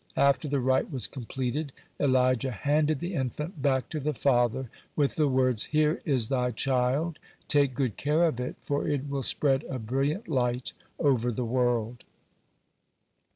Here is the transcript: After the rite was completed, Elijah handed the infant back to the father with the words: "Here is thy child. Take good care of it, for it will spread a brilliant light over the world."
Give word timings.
After 0.17 0.47
the 0.47 0.59
rite 0.59 0.89
was 0.91 1.05
completed, 1.05 1.73
Elijah 1.99 2.49
handed 2.49 2.97
the 2.97 3.13
infant 3.13 3.61
back 3.61 3.87
to 3.89 3.99
the 3.99 4.15
father 4.15 4.67
with 4.95 5.13
the 5.13 5.27
words: 5.27 5.65
"Here 5.65 6.01
is 6.05 6.29
thy 6.29 6.49
child. 6.49 7.19
Take 7.47 7.75
good 7.75 7.97
care 7.97 8.23
of 8.23 8.39
it, 8.39 8.55
for 8.63 8.87
it 8.87 9.07
will 9.07 9.21
spread 9.21 9.63
a 9.65 9.77
brilliant 9.77 10.27
light 10.27 10.73
over 10.97 11.31
the 11.31 11.45
world." 11.45 12.03